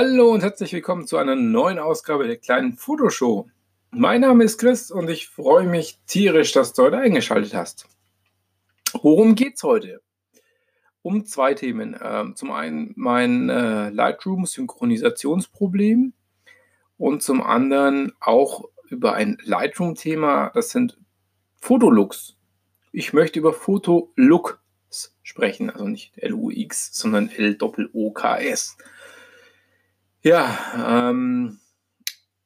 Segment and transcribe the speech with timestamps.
[0.00, 3.48] Hallo und herzlich willkommen zu einer neuen Ausgabe der kleinen Fotoshow.
[3.90, 7.88] Mein Name ist Chris und ich freue mich tierisch, dass du heute eingeschaltet hast.
[9.02, 10.00] Worum geht's heute?
[11.02, 11.98] Um zwei Themen.
[12.00, 16.12] Ähm, zum einen mein äh, Lightroom-Synchronisationsproblem
[16.96, 20.96] und zum anderen auch über ein Lightroom-Thema, das sind
[21.58, 22.36] Fotolooks.
[22.92, 24.60] Ich möchte über Fotolooks
[25.24, 28.76] sprechen, also nicht L-U-X, sondern L-O-O-K-S.
[30.22, 31.60] Ja, ähm,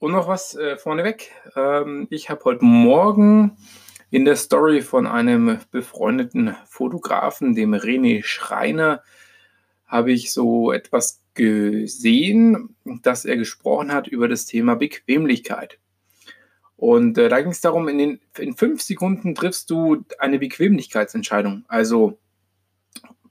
[0.00, 1.30] und noch was äh, vorneweg.
[1.54, 3.56] Ähm, ich habe heute Morgen
[4.10, 9.04] in der Story von einem befreundeten Fotografen, dem René Schreiner,
[9.86, 15.78] habe ich so etwas gesehen, dass er gesprochen hat über das Thema Bequemlichkeit.
[16.76, 21.64] Und äh, da ging es darum, in, den, in fünf Sekunden triffst du eine Bequemlichkeitsentscheidung.
[21.68, 22.18] Also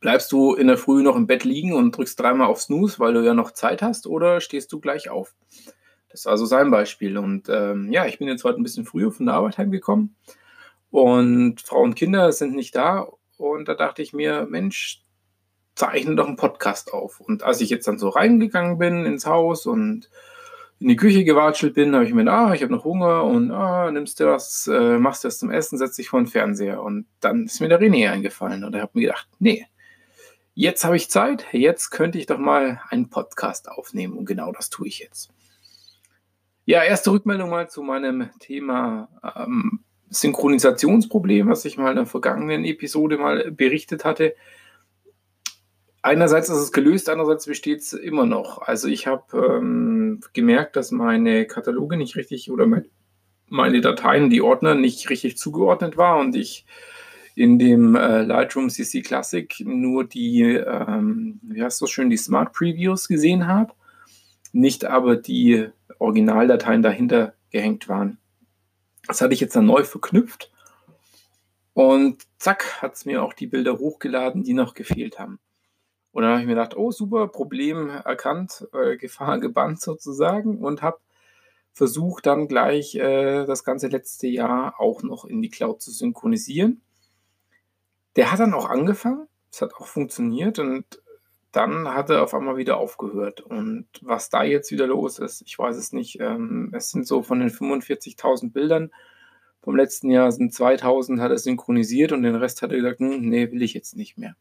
[0.00, 3.14] Bleibst du in der Früh noch im Bett liegen und drückst dreimal auf Snooze, weil
[3.14, 5.34] du ja noch Zeit hast, oder stehst du gleich auf?
[6.10, 7.18] Das war so sein Beispiel.
[7.18, 10.16] Und ähm, ja, ich bin jetzt heute ein bisschen früher von der Arbeit heimgekommen
[10.90, 13.08] und Frau und Kinder sind nicht da.
[13.36, 15.02] Und da dachte ich mir, Mensch,
[15.74, 17.20] zeichne doch einen Podcast auf.
[17.20, 20.10] Und als ich jetzt dann so reingegangen bin ins Haus und
[20.80, 23.50] in die Küche gewatschelt bin, habe ich mir gedacht, ah, ich habe noch Hunger und
[23.50, 26.82] ah, nimmst du was, äh, machst du was zum Essen, setz dich vor den Fernseher.
[26.82, 29.66] Und dann ist mir der René eingefallen und ich habe mir gedacht, nee,
[30.58, 34.70] jetzt habe ich Zeit, jetzt könnte ich doch mal einen Podcast aufnehmen und genau das
[34.70, 35.30] tue ich jetzt.
[36.64, 42.64] Ja, erste Rückmeldung mal zu meinem Thema ähm, Synchronisationsproblem, was ich mal in der vergangenen
[42.64, 44.34] Episode mal berichtet hatte.
[46.02, 48.60] Einerseits ist es gelöst, andererseits besteht es immer noch.
[48.60, 52.66] Also ich habe ähm, gemerkt, dass meine Kataloge nicht richtig oder
[53.46, 56.66] meine Dateien, die Ordner nicht richtig zugeordnet war und ich
[57.38, 62.52] in dem äh, Lightroom CC Classic nur die, ähm, wie heißt das schön, die Smart
[62.52, 63.72] Previews gesehen habe,
[64.52, 68.18] nicht aber die Originaldateien dahinter gehängt waren.
[69.06, 70.50] Das hatte ich jetzt dann neu verknüpft
[71.74, 75.38] und zack, hat es mir auch die Bilder hochgeladen, die noch gefehlt haben.
[76.10, 80.82] Und dann habe ich mir gedacht, oh super, Problem erkannt, äh, Gefahr gebannt sozusagen und
[80.82, 80.98] habe
[81.72, 86.82] versucht dann gleich äh, das ganze letzte Jahr auch noch in die Cloud zu synchronisieren.
[88.18, 90.84] Der hat dann auch angefangen, es hat auch funktioniert und
[91.52, 93.40] dann hat er auf einmal wieder aufgehört.
[93.40, 96.20] Und was da jetzt wieder los ist, ich weiß es nicht.
[96.20, 98.90] Ähm, es sind so von den 45.000 Bildern
[99.62, 103.28] vom letzten Jahr sind 2000 hat er synchronisiert und den Rest hat er gesagt, hm,
[103.28, 104.34] nee, will ich jetzt nicht mehr.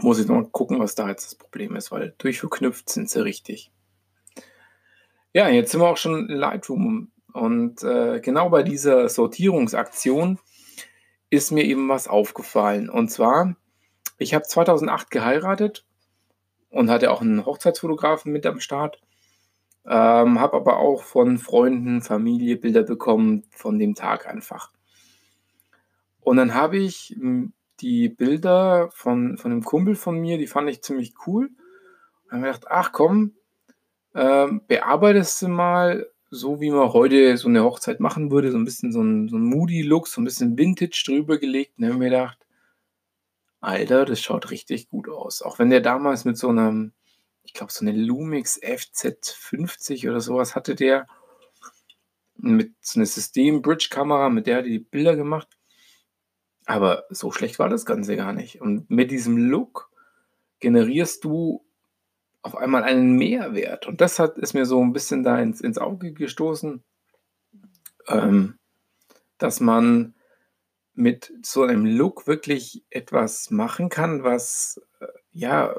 [0.00, 3.70] Muss ich noch gucken, was da jetzt das Problem ist, weil durchverknüpft sind sie richtig.
[5.32, 10.38] Ja, jetzt sind wir auch schon in Lightroom und äh, genau bei dieser Sortierungsaktion
[11.32, 12.90] ist mir eben was aufgefallen.
[12.90, 13.56] Und zwar,
[14.18, 15.86] ich habe 2008 geheiratet
[16.68, 19.00] und hatte auch einen Hochzeitsfotografen mit am Start.
[19.86, 24.72] Ähm, habe aber auch von Freunden, Familie Bilder bekommen von dem Tag einfach.
[26.20, 30.68] Und dann habe ich hm, die Bilder von, von einem Kumpel von mir, die fand
[30.68, 31.48] ich ziemlich cool.
[32.26, 33.36] Und habe mir gedacht, ach komm,
[34.14, 38.64] ähm, bearbeitest du mal so wie man heute so eine Hochzeit machen würde, so ein
[38.64, 41.76] bisschen so ein, so ein Moody-Look, so ein bisschen Vintage drüber gelegt.
[41.76, 42.38] Und dann habe ich mir gedacht,
[43.60, 45.42] Alter, das schaut richtig gut aus.
[45.42, 46.94] Auch wenn der damals mit so einem,
[47.42, 51.06] ich glaube, so eine Lumix FZ50 oder sowas hatte der
[52.36, 55.48] mit so einer System-Bridge-Kamera, mit der hat die Bilder gemacht.
[56.64, 58.62] Aber so schlecht war das Ganze gar nicht.
[58.62, 59.90] Und mit diesem Look
[60.60, 61.62] generierst du
[62.42, 63.86] auf einmal einen Mehrwert.
[63.86, 66.82] Und das hat, ist mir so ein bisschen da ins, ins Auge gestoßen,
[68.08, 68.58] ähm,
[69.38, 70.14] dass man
[70.94, 75.74] mit so einem Look wirklich etwas machen kann, was äh, ja,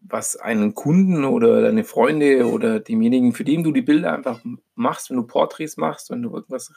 [0.00, 4.40] was einen Kunden oder deine Freunde oder demjenigen, für den du die Bilder einfach
[4.74, 6.72] machst, wenn du Porträts machst, wenn du irgendwas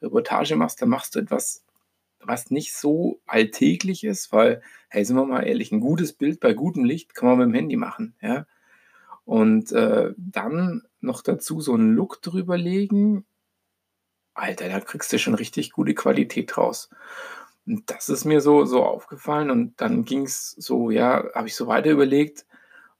[0.00, 1.64] Reportage machst, dann machst du etwas
[2.22, 6.52] was nicht so alltäglich ist, weil, hey, sind wir mal ehrlich, ein gutes Bild bei
[6.54, 8.46] gutem Licht kann man mit dem Handy machen, ja.
[9.24, 13.24] Und äh, dann noch dazu so einen Look drüber legen,
[14.34, 16.90] Alter, da kriegst du schon richtig gute Qualität raus.
[17.66, 21.54] Und das ist mir so, so aufgefallen und dann ging es so, ja, habe ich
[21.54, 22.46] so weiter überlegt,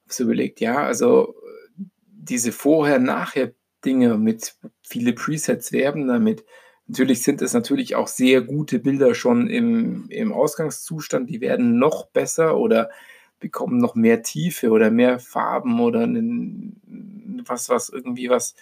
[0.05, 1.35] habe so überlegt, ja, also
[1.77, 6.45] diese Vorher-Nachher-Dinge mit viele Presets werben damit,
[6.91, 11.31] Natürlich sind es natürlich auch sehr gute Bilder schon im, im Ausgangszustand.
[11.31, 12.91] Die werden noch besser oder
[13.39, 18.57] bekommen noch mehr Tiefe oder mehr Farben oder einen, was, was irgendwie was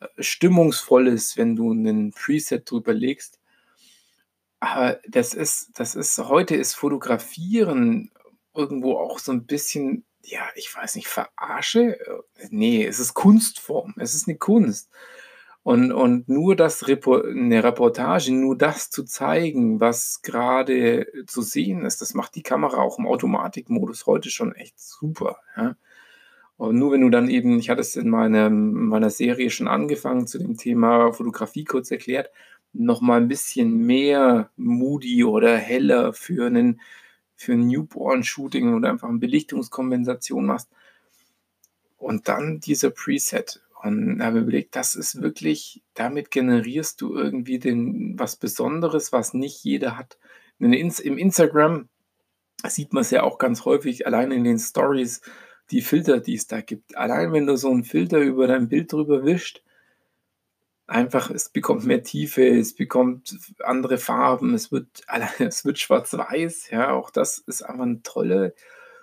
[0.00, 3.38] äh, Stimmungsvolles, wenn du einen Preset drüber legst.
[4.58, 8.10] Aber das ist, das ist, heute ist Fotografieren
[8.54, 11.98] irgendwo auch so ein bisschen ja, ich weiß nicht, verarsche?
[12.50, 13.94] Nee, es ist Kunstform.
[13.98, 14.88] Es ist eine Kunst.
[15.64, 21.84] Und, und nur das Repo eine Reportage, nur das zu zeigen, was gerade zu sehen
[21.84, 25.38] ist, das macht die Kamera auch im Automatikmodus heute schon echt super.
[25.56, 25.76] Ja?
[26.56, 30.26] Und nur wenn du dann eben, ich hatte es in meinem, meiner Serie schon angefangen
[30.26, 32.30] zu dem Thema Fotografie kurz erklärt,
[32.72, 36.80] noch mal ein bisschen mehr moody oder heller für einen
[37.34, 40.68] für ein Newborn-Shooting oder einfach eine Belichtungskompensation machst.
[41.98, 43.60] Und dann dieser Preset.
[43.82, 49.64] Und habe überlegt, das ist wirklich, damit generierst du irgendwie den, was Besonderes, was nicht
[49.64, 50.18] jeder hat.
[50.58, 51.88] Im Instagram
[52.64, 55.20] sieht man es ja auch ganz häufig, allein in den Stories,
[55.70, 56.96] die Filter, die es da gibt.
[56.96, 59.62] Allein wenn du so einen Filter über dein Bild drüber wischt,
[60.86, 65.02] einfach, es bekommt mehr Tiefe, es bekommt andere Farben, es wird,
[65.38, 68.54] es wird schwarz-weiß, ja, auch das ist einfach eine tolle,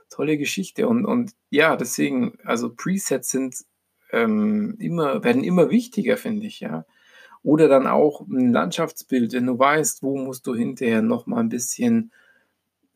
[0.09, 0.87] tolle Geschichte.
[0.87, 3.55] Und, und ja, deswegen, also Presets sind
[4.11, 6.85] ähm, immer, werden immer wichtiger, finde ich, ja.
[7.41, 12.11] Oder dann auch ein Landschaftsbild, wenn du weißt, wo musst du hinterher nochmal ein bisschen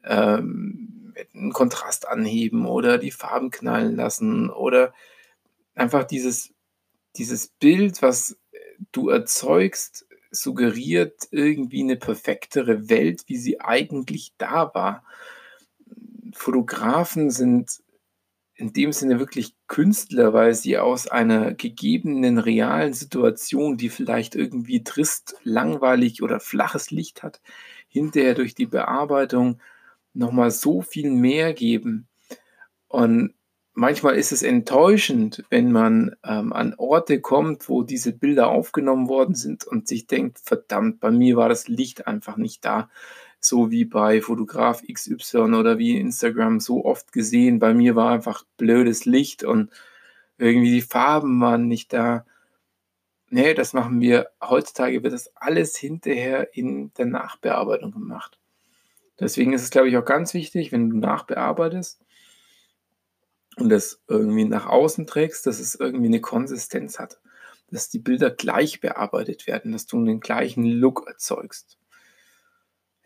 [0.04, 4.94] ähm, einen Kontrast anheben oder die Farben knallen lassen oder
[5.75, 6.54] einfach dieses,
[7.15, 8.38] dieses Bild, was
[8.92, 15.04] du erzeugst, suggeriert irgendwie eine perfektere Welt, wie sie eigentlich da war.
[16.33, 17.83] Fotografen sind
[18.56, 24.84] in dem Sinne wirklich Künstler, weil sie aus einer gegebenen realen Situation, die vielleicht irgendwie
[24.84, 27.42] trist, langweilig oder flaches Licht hat,
[27.88, 29.60] hinterher durch die Bearbeitung
[30.14, 32.08] nochmal so viel mehr geben.
[32.88, 33.34] Und
[33.74, 39.36] manchmal ist es enttäuschend, wenn man ähm, an Orte kommt, wo diese Bilder aufgenommen worden
[39.36, 42.90] sind und sich denkt, verdammt, bei mir war das Licht einfach nicht da.
[43.45, 47.60] So wie bei Fotograf XY oder wie Instagram so oft gesehen.
[47.60, 49.69] Bei mir war einfach blödes Licht und
[50.38, 52.25] irgendwie die Farben waren nicht da.
[53.30, 54.30] Nee, das machen wir.
[54.42, 58.40] Heutzutage wird das alles hinterher in der Nachbearbeitung gemacht.
[59.19, 62.04] Deswegen ist es, glaube ich, auch ganz wichtig, wenn du nachbearbeitest,
[63.57, 67.19] und das irgendwie nach außen trägst, dass es irgendwie eine Konsistenz hat,
[67.69, 71.78] dass die Bilder gleich bearbeitet werden, dass du den gleichen Look erzeugst.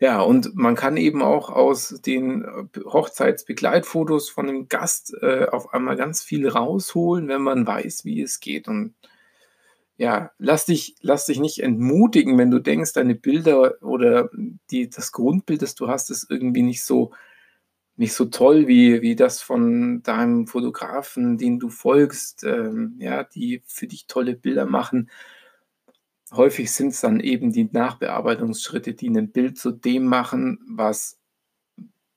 [0.00, 5.74] Ja, und man kann eben auch aus den äh, Hochzeitsbegleitfotos von einem Gast äh, auf
[5.74, 8.68] einmal ganz viel rausholen, wenn man weiß, wie es geht.
[8.68, 8.94] Und
[9.96, 14.30] ja, lass dich, lass dich nicht entmutigen, wenn du denkst, deine Bilder oder
[14.70, 17.12] die, das Grundbild, das du hast, ist irgendwie nicht so
[17.96, 23.62] nicht so toll wie, wie das von deinem Fotografen, den du folgst, ähm, ja, die
[23.66, 25.10] für dich tolle Bilder machen.
[26.32, 31.18] Häufig sind es dann eben die Nachbearbeitungsschritte, die ein Bild zu dem machen, was,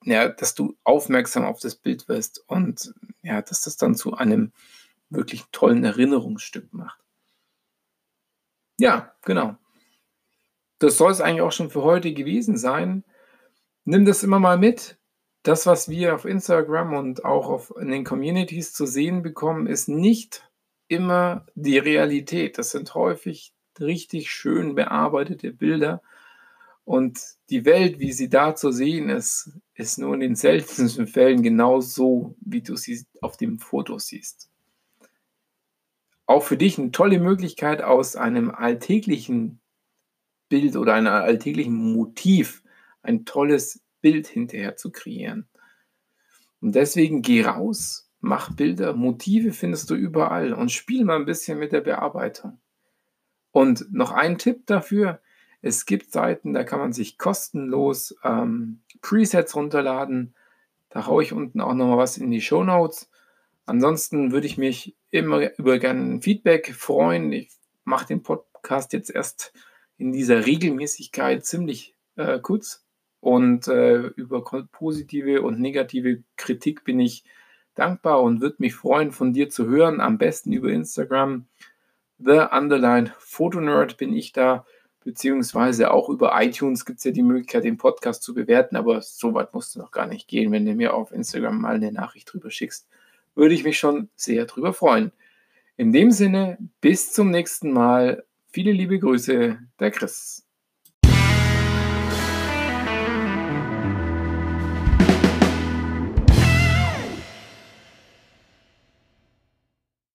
[0.03, 2.93] ja, dass du aufmerksam auf das Bild wirst und
[3.23, 4.51] ja, dass das dann zu einem
[5.09, 6.99] wirklich tollen Erinnerungsstück macht.
[8.77, 9.55] Ja, genau.
[10.79, 13.03] Das soll es eigentlich auch schon für heute gewesen sein.
[13.85, 14.97] Nimm das immer mal mit,
[15.43, 19.87] das, was wir auf Instagram und auch auf, in den Communities zu sehen bekommen, ist
[19.87, 20.49] nicht
[20.87, 22.57] immer die Realität.
[22.57, 26.01] Das sind häufig richtig schön bearbeitete Bilder.
[26.83, 31.43] Und die Welt, wie sie da zu sehen ist, ist nur in den seltensten Fällen
[31.43, 34.49] genau so, wie du sie auf dem Foto siehst.
[36.25, 39.59] Auch für dich eine tolle Möglichkeit, aus einem alltäglichen
[40.49, 42.63] Bild oder einem alltäglichen Motiv
[43.03, 45.47] ein tolles Bild hinterher zu kreieren.
[46.59, 51.57] Und deswegen geh raus, mach Bilder, Motive findest du überall und spiel mal ein bisschen
[51.57, 52.59] mit der Bearbeitung.
[53.51, 55.19] Und noch ein Tipp dafür,
[55.61, 60.33] es gibt Seiten, da kann man sich kostenlos ähm, Presets runterladen.
[60.89, 63.09] Da haue ich unten auch nochmal was in die Show Notes.
[63.65, 67.31] Ansonsten würde ich mich immer über gerne Feedback freuen.
[67.31, 67.51] Ich
[67.83, 69.53] mache den Podcast jetzt erst
[69.97, 72.83] in dieser Regelmäßigkeit ziemlich äh, kurz
[73.19, 77.23] und äh, über positive und negative Kritik bin ich
[77.75, 80.01] dankbar und würde mich freuen, von dir zu hören.
[80.01, 81.45] Am besten über Instagram.
[82.23, 84.65] The Underline Photonerd bin ich da,
[85.03, 89.33] beziehungsweise auch über iTunes gibt es ja die Möglichkeit, den Podcast zu bewerten, aber so
[89.33, 90.51] weit musst du noch gar nicht gehen.
[90.51, 92.87] Wenn du mir auf Instagram mal eine Nachricht drüber schickst,
[93.33, 95.11] würde ich mich schon sehr drüber freuen.
[95.77, 98.25] In dem Sinne, bis zum nächsten Mal.
[98.51, 100.45] Viele liebe Grüße, der Chris.